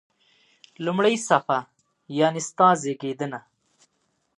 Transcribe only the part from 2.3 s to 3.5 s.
ستا زیږېدنه.